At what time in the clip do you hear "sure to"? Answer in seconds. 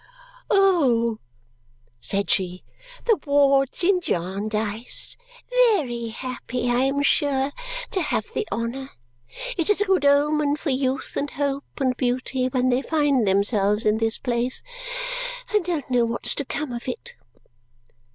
7.03-8.01